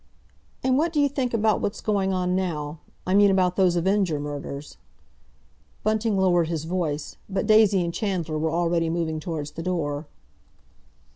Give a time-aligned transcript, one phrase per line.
[0.63, 4.77] "And what d'you think about what's going on now—I mean about those Avenger murders?"
[5.83, 10.07] Bunting lowered his voice, but Daisy and Chandler were already moving towards the door.